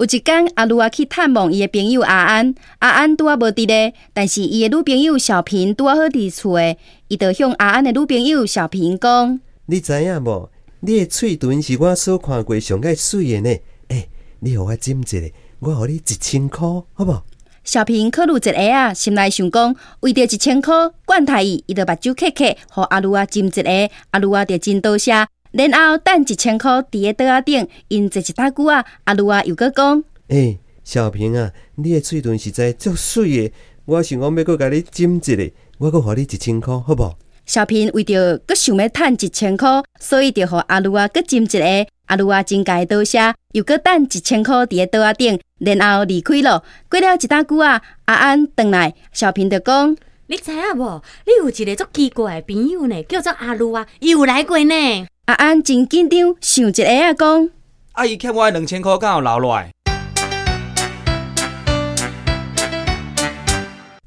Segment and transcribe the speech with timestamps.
[0.00, 10.48] 有一天，阿鲁啊去探望伊的朋友阿安，阿安拄啊无伫咧，但是伊的女朋友小平拄啊好伫厝诶，伊就向阿安的女朋友小平讲：你知影无？
[10.80, 13.58] 你的喙唇是我所看过上个水的呢。
[13.88, 14.08] 诶、
[14.38, 17.22] 你互我斟一下，我互你一千箍，好无？
[17.62, 20.70] 小平考虑一下啊，心内想讲，为着一千箍
[21.04, 23.50] 管他伊，伊就目睭刻刻，互阿鲁啊斟一
[23.86, 25.12] 下，阿鲁啊就真多谢。
[25.52, 30.04] 然后等一千箍伫个桌仔顶，因坐一大久啊，阿鲁啊又搁讲。
[30.28, 33.52] 诶、小平啊，你的喙唇实在足水的，
[33.84, 37.16] 我想讲要搁甲你斟一个，我搁互你一千箍，好无？
[37.46, 41.46] 小平为着搁想要趁一千箍，所以就互阿鲁啊搁斟一
[41.84, 41.90] 个。
[42.06, 46.64] 阿鲁啊真该多谢，又搁等一千箍伫个桌仔顶，然后离开咯。
[46.88, 49.96] 过了一大久啊，阿安回来，小平就讲。
[50.26, 51.02] 你知影无？
[51.26, 55.06] 你有一个足奇怪的朋友呢，叫做阿鲁啊，伊有来过呢。
[55.30, 57.48] 阿安真紧张，想一下啊，讲。
[57.92, 59.70] 阿姨欠我两千块，敢有留落来？